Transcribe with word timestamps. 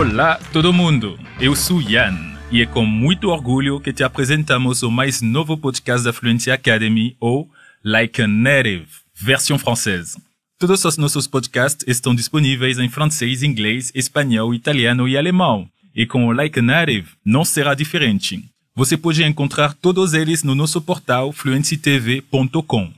Olá, 0.00 0.40
todo 0.50 0.72
mundo! 0.72 1.20
Eu 1.38 1.54
sou 1.54 1.78
Ian 1.78 2.16
e 2.50 2.62
é 2.62 2.66
com 2.66 2.86
muito 2.86 3.28
orgulho 3.28 3.78
que 3.78 3.92
te 3.92 4.02
apresentamos 4.02 4.82
o 4.82 4.90
mais 4.90 5.20
novo 5.20 5.58
podcast 5.58 6.02
da 6.02 6.10
Fluency 6.10 6.50
Academy, 6.50 7.14
ou 7.20 7.46
Like 7.84 8.22
a 8.22 8.26
Native, 8.26 8.86
versão 9.14 9.58
francesa. 9.58 10.18
Todos 10.58 10.82
os 10.86 10.96
nossos 10.96 11.26
podcasts 11.26 11.86
estão 11.86 12.14
disponíveis 12.14 12.78
em 12.78 12.88
francês, 12.88 13.42
inglês, 13.42 13.92
espanhol, 13.94 14.54
italiano 14.54 15.06
e 15.06 15.18
alemão. 15.18 15.68
E 15.94 16.06
com 16.06 16.26
o 16.26 16.32
Like 16.32 16.60
a 16.60 16.62
Native 16.62 17.08
não 17.22 17.44
será 17.44 17.74
diferente. 17.74 18.42
Você 18.74 18.96
pode 18.96 19.22
encontrar 19.22 19.74
todos 19.74 20.14
eles 20.14 20.42
no 20.42 20.54
nosso 20.54 20.80
portal 20.80 21.30
fluencytv.com. 21.30 22.90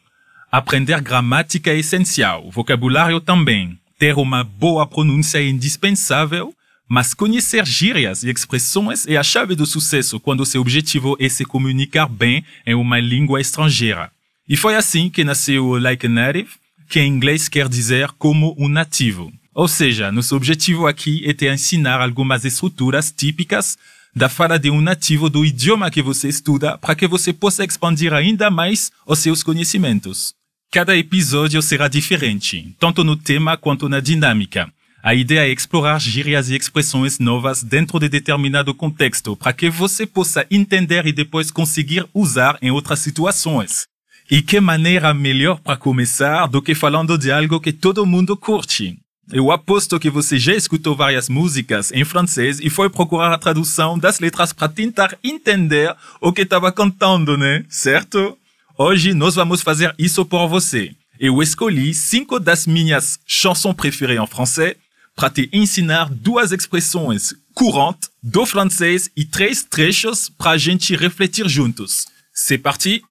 Aprender 0.53 1.01
gramática 1.01 1.73
é 1.73 1.79
essencial, 1.79 2.49
vocabulário 2.49 3.21
também. 3.21 3.77
Ter 3.99 4.15
uma 4.17 4.45
boa 4.45 4.87
pronúncia 4.87 5.39
é 5.39 5.49
indispensável, 5.49 6.55
mas 6.89 7.15
conhecer 7.15 7.65
gírias 7.65 8.23
e 8.23 8.31
expressões 8.31 9.07
é 9.07 9.17
a 9.17 9.23
chave 9.23 9.55
do 9.55 9.67
sucesso 9.67 10.21
quando 10.21 10.45
seu 10.45 10.61
objetivo 10.61 11.17
é 11.19 11.29
se 11.29 11.45
comunicar 11.45 12.09
bem 12.09 12.45
em 12.67 12.75
uma 12.75 13.01
língua 13.01 13.41
estrangeira. 13.41 14.11
E 14.49 14.57
foi 14.57 14.77
assim 14.77 15.09
que 15.09 15.25
nasceu 15.25 15.67
o 15.67 15.79
Like 15.79 16.07
a 16.07 16.09
Native, 16.09 16.51
que 16.89 17.01
em 17.01 17.09
inglês 17.09 17.49
quer 17.49 17.69
dizer 17.69 18.11
como 18.19 18.55
um 18.59 18.69
nativo. 18.69 19.33
Ou 19.55 19.69
seja, 19.69 20.13
nosso 20.13 20.35
objetivo 20.35 20.87
aqui 20.87 21.25
é 21.25 21.53
ensinar 21.53 22.01
algumas 22.01 22.45
estruturas 22.45 23.13
típicas 23.13 23.79
da 24.15 24.29
fala 24.29 24.59
de 24.59 24.71
um 24.71 24.81
nativo 24.81 25.31
do 25.31 25.45
idioma 25.45 25.91
que 25.91 26.03
você 26.03 26.29
estuda 26.29 26.77
para 26.77 26.95
que 26.95 27.07
você 27.07 27.33
possa 27.33 27.65
expandir 27.65 28.13
ainda 28.13 28.51
mais 28.51 28.91
os 29.07 29.19
seus 29.19 29.43
conhecimentos. 29.43 30.35
Cada 30.71 30.97
episódio 30.97 31.61
será 31.63 31.89
diferente, 31.89 32.75
tanto 32.79 33.05
no 33.05 33.17
tema 33.17 33.57
quanto 33.57 33.89
na 33.89 34.01
dinâmica. 34.01 34.73
A 35.05 35.17
ideia 35.17 35.49
é 35.49 35.53
explorar 35.53 36.01
gírias 36.01 36.49
e 36.49 36.55
expressões 36.55 37.19
novas 37.19 37.61
dentro 37.61 37.99
de 37.99 38.09
determinado 38.09 38.73
contexto 38.73 39.35
para 39.37 39.53
que 39.53 39.69
você 39.69 40.07
possa 40.07 40.47
entender 40.49 41.05
e 41.09 41.13
depois 41.13 41.51
conseguir 41.51 42.07
usar 42.15 42.57
em 42.63 42.71
outras 42.71 43.01
situações. 43.01 43.89
E 44.31 44.41
que 44.41 44.61
maneira 44.61 45.13
melhor 45.13 45.59
para 45.59 45.77
começar 45.77 46.47
do 46.47 46.63
que 46.63 46.73
falando 46.73 47.19
de 47.19 47.33
algo 47.33 47.59
que 47.59 47.73
todo 47.73 48.07
mundo 48.07 48.37
curte? 48.37 48.97
Eu 49.33 49.51
aposto 49.51 49.99
que 49.99 50.09
você 50.09 50.39
já 50.39 50.55
escutou 50.55 50.95
várias 50.95 51.29
músicas 51.29 51.91
em 51.91 52.05
francês 52.05 52.61
e 52.61 52.71
foi 52.71 52.89
procurar 52.89 53.33
a 53.33 53.39
tradução 53.39 53.99
das 53.99 54.21
letras 54.21 54.53
para 54.53 54.69
tentar 54.69 55.19
entender 55.25 55.93
o 56.21 56.33
que 56.33 56.43
estava 56.43 56.71
cantando, 56.71 57.37
né? 57.37 57.65
Certo? 57.69 58.39
Hoje 58.79 59.15
nós 59.15 59.35
vamos 59.35 59.63
fazer 59.63 59.93
isso 59.99 60.25
por 60.25 60.47
você. 60.47 60.93
Eu 61.19 61.43
escolhi 61.43 61.93
cinco 61.93 62.39
das 62.39 62.69
minhas 62.69 63.19
chansons 63.27 63.75
préférées 63.75 64.21
em 64.21 64.27
francês 64.27 64.77
para 65.23 65.31
te 65.31 65.49
ensinar 65.53 66.09
duas 66.11 66.51
expressões 66.51 67.33
courantes 67.55 68.11
do 68.21 68.45
francês 68.45 69.09
e 69.17 69.25
três 69.25 69.63
trechos 69.63 70.29
para 70.29 70.51
a 70.51 70.59
gente 70.59 70.97
refletir 70.97 71.49
juntos. 71.49 72.09
C'est 72.35 72.59
parti? 72.59 73.05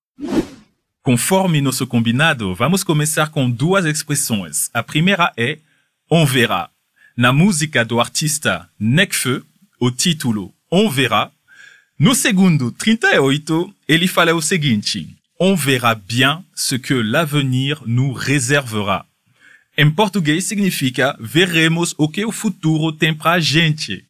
Conforme 1.01 1.61
nosso 1.61 1.87
combinado, 1.87 2.53
vamos 2.53 2.83
começar 2.83 3.29
com 3.29 3.49
duas 3.49 3.85
expressões. 3.85 4.69
A 4.73 4.83
primeira 4.83 5.31
é 5.37 5.59
On 6.09 6.25
verra. 6.25 6.69
Na 7.15 7.31
música 7.31 7.85
do 7.85 8.01
artista 8.01 8.67
Necfeu, 8.77 9.41
o 9.79 9.89
título 9.89 10.53
On 10.69 10.89
verra, 10.89 11.31
no 11.97 12.13
segundo 12.13 12.73
38, 12.73 13.73
ele 13.87 14.09
fala 14.09 14.35
o 14.35 14.41
seguinte: 14.41 15.15
On 15.39 15.55
verra 15.55 15.95
bien 15.95 16.43
ce 16.53 16.77
que 16.77 16.93
l'avenir 16.93 17.81
nous 17.85 18.11
réservera. 18.11 19.05
Em 19.81 19.89
português 19.89 20.43
significa 20.43 21.17
veremos 21.19 21.95
o 21.97 22.07
que 22.07 22.23
o 22.23 22.31
futuro 22.31 22.91
tem 22.91 23.15
para 23.15 23.31
a 23.31 23.39
gente. 23.39 24.03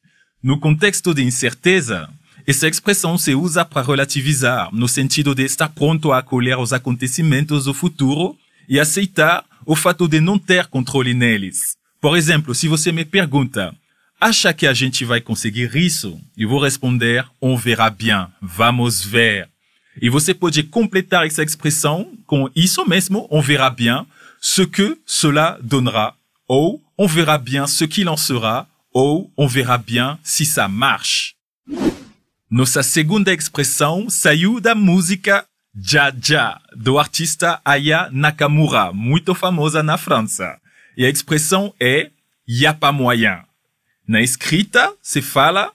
No 0.44 0.59
contexto 0.59 1.13
de 1.13 1.23
incerteza, 1.23 2.09
essa 2.45 2.68
expressão 2.68 3.18
se 3.18 3.34
usa 3.34 3.63
para 3.63 3.81
relativizar, 3.81 4.68
no 4.73 4.90
sentido 4.90 5.34
de 5.34 5.45
estar 5.45 5.69
pronto 5.69 6.12
a 6.12 6.18
acolher 6.18 6.59
os 6.59 6.73
acontecimentos 6.73 7.63
do 7.63 7.73
futuro 7.73 8.35
e 8.68 8.81
aceitar 8.81 9.45
o 9.66 9.73
fato 9.73 10.09
de 10.09 10.19
não 10.19 10.38
ter 10.38 10.68
controle 10.68 11.13
neles. 11.13 11.78
Por 12.01 12.18
exemplo, 12.18 12.53
se 12.53 12.68
você 12.68 12.91
me 12.91 13.06
pergunta, 13.06 13.74
acha 14.19 14.51
que 14.51 14.68
a 14.68 14.74
gente 14.74 15.06
vai 15.06 15.22
conseguir 15.22 15.74
isso? 15.74 16.19
Eu 16.38 16.50
vou 16.50 16.62
responder, 16.62 17.25
on 17.41 17.56
verra 17.56 17.90
bien, 17.90 18.28
vamos 18.41 19.06
ver. 19.06 19.47
E 20.01 20.09
você 20.09 20.34
pode 20.34 20.63
completar 20.63 21.25
essa 21.25 21.41
expressão 21.44 22.12
com 22.28 22.50
isso 22.53 22.85
mesmo, 22.85 23.25
on 23.31 23.41
verra 23.41 23.69
bien, 23.69 24.06
ce 24.41 24.63
que 24.63 25.00
cela 25.06 25.57
donnera, 25.62 26.18
ou 26.50 26.81
on 26.97 27.06
verra 27.06 27.38
bien 27.38 27.68
ce 27.68 27.85
qu'il 27.85 28.09
en 28.09 28.18
sera, 28.18 28.68
ou 28.94 29.31
on 29.38 29.47
verra 29.47 29.78
bien 29.78 30.19
si 30.24 30.46
ça 30.46 30.68
marche. 30.68 31.35
Nossa 32.50 32.84
segunda 32.84 33.31
expressão 33.31 34.09
saiu 34.09 34.59
da 34.59 34.75
música 34.75 35.46
Ja 35.74 36.12
Ja, 36.22 36.59
do 36.75 37.00
artista 37.00 37.62
Aya 37.63 38.09
Nakamura, 38.12 38.91
muito 38.91 39.34
famosa 39.34 39.81
na 39.81 39.97
França. 39.97 40.59
E 40.97 41.06
a 41.06 41.09
expressão 41.09 41.74
é 41.80 42.12
y 42.46 42.66
a 42.66 42.74
pas 42.74 42.94
moyen. 42.94 43.41
Na 44.06 44.22
escrita 44.22 44.91
se 45.01 45.22
fala 45.22 45.72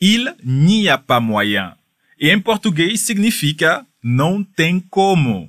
il 0.00 0.34
n'y 0.42 0.88
a 0.88 0.98
pas 0.98 1.20
moyen. 1.20 1.72
E 2.18 2.30
em 2.30 2.40
português 2.40 3.00
significa 3.00 3.86
não 4.02 4.42
tem 4.42 4.80
como. 4.80 5.48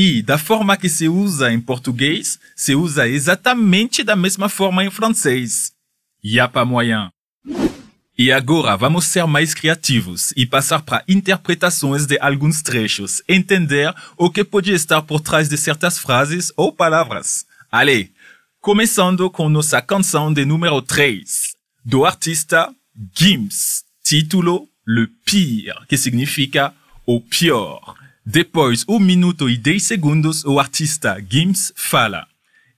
E 0.00 0.22
da 0.22 0.38
forma 0.38 0.76
que 0.76 0.88
se 0.88 1.08
usa 1.08 1.52
em 1.52 1.60
português, 1.60 2.38
se 2.54 2.72
usa 2.76 3.08
exatamente 3.08 4.04
da 4.04 4.14
mesma 4.14 4.48
forma 4.48 4.84
em 4.84 4.92
francês. 4.92 5.72
Y 6.22 6.38
a 6.38 6.46
pas 6.46 6.64
moyen. 6.64 7.10
E 8.16 8.30
agora 8.30 8.76
vamos 8.76 9.06
ser 9.06 9.26
mais 9.26 9.54
criativos 9.54 10.32
e 10.36 10.46
passar 10.46 10.82
para 10.82 11.02
interpretações 11.08 12.06
de 12.06 12.16
alguns 12.20 12.62
trechos, 12.62 13.20
entender 13.28 13.92
o 14.16 14.30
que 14.30 14.44
pode 14.44 14.72
estar 14.72 15.02
por 15.02 15.20
trás 15.20 15.48
de 15.48 15.58
certas 15.58 15.98
frases 15.98 16.52
ou 16.56 16.72
palavras. 16.72 17.44
Allez, 17.68 18.08
começando 18.60 19.28
com 19.28 19.48
nossa 19.48 19.82
canção 19.82 20.32
de 20.32 20.44
número 20.44 20.80
3, 20.80 21.56
do 21.84 22.06
artista 22.06 22.72
Gims, 23.16 23.82
título 24.04 24.68
Le 24.86 25.08
Pire, 25.24 25.74
que 25.88 25.98
significa 25.98 26.72
o 27.04 27.20
pior. 27.20 27.98
Depois, 28.30 28.84
1 28.86 28.98
minuto 28.98 29.48
e 29.48 29.56
10 29.56 29.82
segundos, 29.82 30.44
o 30.44 30.60
artista 30.60 31.16
Gims 31.18 31.72
fala. 31.74 32.28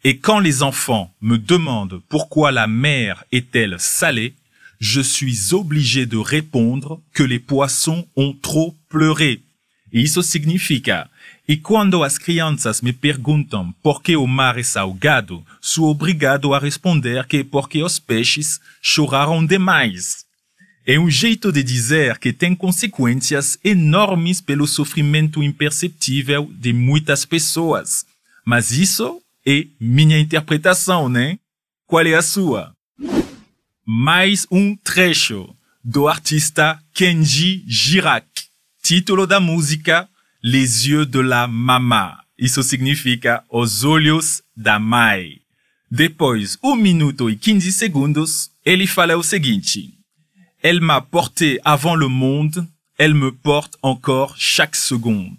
Et 0.05 0.17
quand 0.17 0.39
les 0.39 0.63
enfants 0.63 1.13
me 1.21 1.39
demandent 1.39 2.01
pourquoi 2.09 2.53
la 2.53 2.69
mer 2.69 3.25
est-elle 3.33 3.75
salée, 3.81 4.35
je 4.79 5.01
suis 5.01 5.53
obligé 5.53 6.07
de 6.07 6.17
répondre 6.17 7.01
que 7.13 7.25
les 7.25 7.41
poissons 7.41 8.07
ont 8.15 8.33
trop 8.33 8.77
pleuré. 8.89 9.41
Isso 9.93 10.23
significa, 10.23 11.11
e 11.49 11.57
quando 11.57 12.05
as 12.05 12.17
crianças 12.17 12.81
me 12.81 12.93
perguntam 12.93 13.75
por 13.83 14.05
que 14.05 14.15
o 14.15 14.29
mar 14.29 14.57
é 14.57 14.63
salgado, 14.63 15.45
sou 15.61 15.91
obrigado 15.91 16.55
a 16.55 16.61
responder 16.61 17.27
que 17.27 17.43
porque 17.43 17.83
os 17.83 17.99
peixes 17.99 18.61
choraram 18.81 19.45
demais. 19.45 20.30
É 20.87 20.99
um 20.99 21.11
jeito 21.11 21.53
de 21.53 21.63
dizer 21.63 22.19
que 22.19 22.33
tem 22.33 22.55
consequências 22.55 23.59
enormes 23.63 24.41
pelo 24.41 24.67
sofrimento 24.67 25.43
imperceptível 25.43 26.51
de 26.55 26.73
muitas 26.73 27.27
pessoas. 27.27 28.07
Mas 28.45 28.73
isso 28.73 29.21
é 29.47 29.67
minha 29.79 30.19
interpretação, 30.19 31.09
né? 31.09 31.39
Qual 31.87 32.07
é 32.07 32.15
a 32.15 32.23
sua? 32.23 32.75
Mais 33.85 34.47
um 34.51 34.75
trecho 34.75 35.55
do 35.85 36.09
artista 36.09 36.81
Kenji 36.95 37.63
Girac. 37.67 38.27
Título 38.83 39.27
da 39.27 39.39
música 39.39 40.09
Les 40.43 40.87
yeux 40.87 41.07
de 41.07 41.21
la 41.23 41.47
mama. 41.47 42.19
Isso 42.39 42.63
significa 42.63 43.45
os 43.51 43.85
olhos 43.85 44.43
da 44.57 44.79
mãe. 44.79 45.43
Depois, 45.91 46.57
1 46.63 46.75
minuto 46.75 47.29
e 47.29 47.37
15 47.37 47.71
segundos, 47.71 48.51
ele 48.65 48.87
fala 48.87 49.17
o 49.19 49.23
seguinte. 49.23 50.00
Elle 50.63 50.81
m'a 50.81 51.01
porté 51.01 51.59
avant 51.65 51.95
le 51.95 52.09
monde, 52.09 52.67
elle 52.99 53.15
me 53.15 53.33
porte 53.33 53.79
encore 53.83 54.35
chaque 54.37 54.77
seconde. 54.77 55.37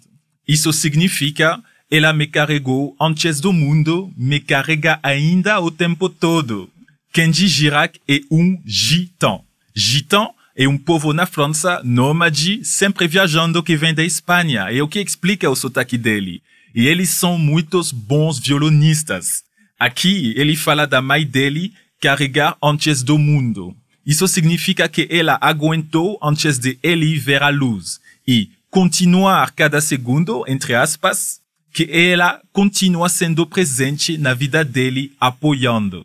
Isso 0.48 0.72
significa 0.72 1.62
ela 1.90 2.12
me 2.12 2.26
carregou 2.26 2.96
antes 2.98 3.38
do 3.38 3.52
mundo, 3.52 4.10
me 4.16 4.40
carrega 4.40 4.98
ainda 5.02 5.60
o 5.60 5.70
tempo 5.70 6.08
todo. 6.08 6.68
Kenji 7.12 7.46
Girac 7.46 8.00
é 8.08 8.20
um 8.30 8.58
gitan. 8.64 9.40
Gitan 9.74 10.30
é 10.56 10.66
um 10.66 10.78
povo 10.78 11.12
na 11.12 11.26
França 11.26 11.82
nômade, 11.84 12.64
sempre 12.64 13.06
viajando 13.06 13.62
que 13.62 13.76
vem 13.76 13.94
da 13.94 14.02
Espanha. 14.02 14.72
É 14.72 14.82
o 14.82 14.88
que 14.88 15.00
explica 15.00 15.50
o 15.50 15.54
sotaque 15.54 15.98
dele. 15.98 16.42
E 16.74 16.88
eles 16.88 17.10
são 17.10 17.38
muitos 17.38 17.92
bons 17.92 18.38
violonistas. 18.38 19.44
Aqui 19.78 20.32
ele 20.36 20.56
fala 20.56 20.86
da 20.86 21.02
mãe 21.02 21.26
dele 21.26 21.74
carregar 22.00 22.56
antes 22.62 23.02
do 23.02 23.18
mundo. 23.18 23.76
Isso 24.04 24.26
significa 24.26 24.88
que 24.88 25.06
ela 25.10 25.38
aguentou 25.40 26.18
antes 26.22 26.58
de 26.58 26.78
ele 26.82 27.18
ver 27.18 27.42
a 27.42 27.48
luz 27.48 28.00
e 28.26 28.50
continuar 28.70 29.52
cada 29.52 29.80
segundo, 29.80 30.44
entre 30.48 30.74
aspas, 30.74 31.40
que 31.72 31.88
ela 31.90 32.40
continua 32.52 33.08
sendo 33.08 33.46
presente 33.46 34.18
na 34.18 34.34
vida 34.34 34.64
dele, 34.64 35.12
apoiando. 35.20 36.04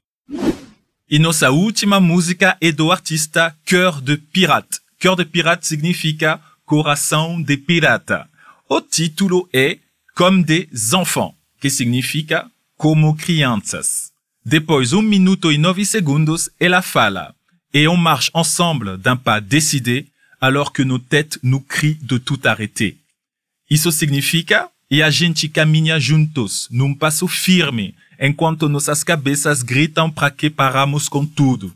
E 1.10 1.20
nossa 1.20 1.52
última 1.52 2.00
música 2.00 2.58
é 2.60 2.72
do 2.72 2.92
artista 2.92 3.56
Cœur 3.66 4.02
de 4.02 4.18
Pirate. 4.18 4.80
Cœur 5.00 5.16
de 5.16 5.26
Pirate 5.26 5.66
significa 5.66 6.40
coração 6.66 7.42
de 7.42 7.56
pirata. 7.56 8.28
O 8.70 8.82
título 8.82 9.48
é 9.54 9.78
Comme 10.14 10.44
des 10.44 10.94
enfants, 10.94 11.34
que 11.62 11.70
significa 11.70 12.52
como 12.76 13.16
crianças. 13.16 14.12
Depois 14.44 14.92
um 14.92 15.02
minuto 15.02 15.52
e 15.52 15.58
nove 15.58 15.86
segundos, 15.86 16.50
ela 16.60 16.82
fala. 16.82 17.34
Et 17.80 17.88
on 17.88 17.96
marche 17.96 18.32
ensemble 18.34 18.98
d'un 18.98 19.16
pas 19.16 19.40
décidé 19.40 20.08
alors 20.42 20.74
que 20.74 20.82
nos 20.82 20.98
têtes 20.98 21.38
nous 21.44 21.60
crient 21.60 22.00
de 22.02 22.18
tout 22.18 22.40
arrêter. 22.44 22.98
Isso 23.70 23.92
significa 23.92 24.70
e 24.90 25.04
a 25.04 25.12
gente 25.12 25.48
caminha 25.48 26.00
juntos, 26.00 26.68
num 26.72 26.96
passo 26.96 27.28
firme, 27.28 27.94
enquanto 28.20 28.68
nossas 28.68 29.04
cabeças 29.04 29.62
gritam 29.62 30.10
para 30.10 30.32
que 30.32 30.50
paramos 30.50 31.08
com 31.08 31.24
tudo. 31.24 31.72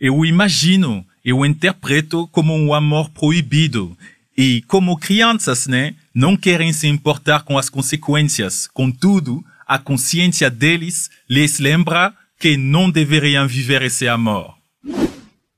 Eu 0.00 0.24
imagino, 0.24 1.04
eu 1.22 1.44
interpreto 1.44 2.26
como 2.28 2.56
um 2.56 2.72
amor 2.72 3.10
proibido. 3.10 3.94
E 4.34 4.62
como 4.62 4.96
crianças, 4.96 5.66
né, 5.66 5.94
não 6.14 6.38
querem 6.38 6.72
se 6.72 6.86
importar 6.86 7.42
com 7.42 7.58
as 7.58 7.68
consequências. 7.68 8.66
Contudo, 8.72 9.44
a 9.66 9.78
consciência 9.78 10.48
deles 10.48 11.10
les 11.28 11.58
lembra 11.58 12.14
que 12.40 12.56
não 12.56 12.90
deveriam 12.90 13.46
viver 13.46 13.82
esse 13.82 14.08
amor. 14.08 14.54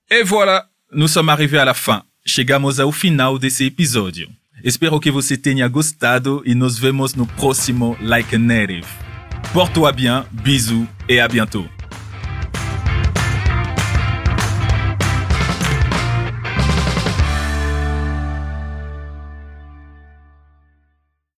E 0.09 0.23
voilà, 0.23 0.69
nous 0.93 1.09
sommes 1.09 1.31
arrivés 1.31 1.59
à 1.59 1.65
la 1.65 1.75
fin. 1.75 2.05
Chegamos 2.25 2.79
ao 2.79 2.93
final 2.93 3.41
desse 3.41 3.65
episódio. 3.65 4.29
Espero 4.63 5.01
que 5.01 5.11
você 5.11 5.37
tenha 5.37 5.67
gostado 5.67 6.43
e 6.47 6.55
nos 6.55 6.79
vemos 6.79 7.17
no 7.17 7.27
próximo 7.27 7.97
Like 8.01 8.37
a 8.37 8.39
Native. 8.39 8.87
Porte-toi 9.53 9.93
bien, 9.93 10.25
bisous 10.31 10.87
et 11.09 11.19
à 11.19 11.27
bientôt. 11.27 11.67